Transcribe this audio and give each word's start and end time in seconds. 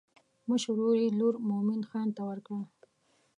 مشر 0.49 0.69
ورور 0.73 0.95
یې 1.03 1.09
لور 1.19 1.33
مومن 1.47 1.81
خان 1.89 2.07
ته 2.15 2.21
ورکړه. 2.29 2.59